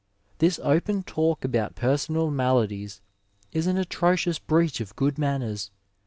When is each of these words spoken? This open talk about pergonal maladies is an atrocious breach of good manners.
This 0.39 0.59
open 0.63 1.03
talk 1.03 1.45
about 1.45 1.75
pergonal 1.75 2.33
maladies 2.33 3.01
is 3.51 3.67
an 3.67 3.77
atrocious 3.77 4.39
breach 4.39 4.81
of 4.81 4.95
good 4.95 5.19
manners. 5.19 5.69